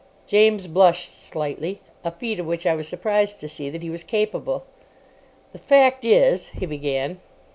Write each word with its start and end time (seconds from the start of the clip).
James 0.25 0.65
blushed 0.65 1.13
slightly—a 1.13 2.09
feat 2.13 2.39
of 2.39 2.47
which 2.47 2.65
I 2.65 2.73
was 2.73 2.87
surprised 2.87 3.39
to 3.39 3.47
see 3.47 3.69
that 3.69 3.83
he 3.83 3.89
was 3.91 4.01
capable. 4.03 4.63
"The 5.53 5.59
fact 5.59 6.03
is——" 6.03 6.47
he 6.49 6.65
began. 6.65 7.19